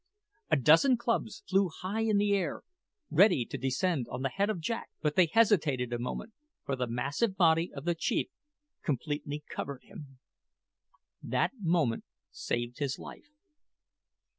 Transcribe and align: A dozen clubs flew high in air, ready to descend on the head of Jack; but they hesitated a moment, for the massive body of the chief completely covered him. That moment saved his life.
A 0.49 0.55
dozen 0.55 0.97
clubs 0.97 1.43
flew 1.47 1.69
high 1.69 1.99
in 2.01 2.19
air, 2.19 2.63
ready 3.11 3.45
to 3.45 3.55
descend 3.55 4.07
on 4.09 4.23
the 4.23 4.29
head 4.33 4.49
of 4.49 4.59
Jack; 4.59 4.89
but 4.99 5.15
they 5.15 5.27
hesitated 5.31 5.93
a 5.93 5.99
moment, 5.99 6.33
for 6.65 6.75
the 6.75 6.87
massive 6.87 7.35
body 7.37 7.71
of 7.71 7.85
the 7.85 7.93
chief 7.93 8.31
completely 8.83 9.43
covered 9.47 9.83
him. 9.83 10.17
That 11.21 11.51
moment 11.61 12.05
saved 12.31 12.79
his 12.79 12.97
life. 12.97 13.29